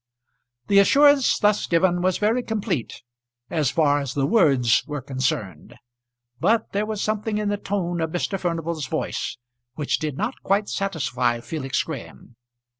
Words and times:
The 0.65 0.79
assurance 0.79 1.37
thus 1.37 1.67
given 1.67 2.01
was 2.01 2.17
very 2.17 2.41
complete 2.41 3.03
as 3.51 3.69
far 3.69 3.99
as 3.99 4.15
the 4.15 4.25
words 4.25 4.83
were 4.87 4.99
concerned; 4.99 5.75
but 6.39 6.71
there 6.71 6.87
was 6.87 7.03
something 7.03 7.37
in 7.37 7.49
the 7.49 7.57
tone 7.57 8.01
of 8.01 8.09
Mr. 8.09 8.39
Furnival's 8.39 8.87
voice, 8.87 9.37
which 9.75 9.99
did 9.99 10.17
not 10.17 10.41
quite 10.41 10.69
satisfy 10.69 11.39
Felix 11.39 11.83
Graham. 11.83 12.35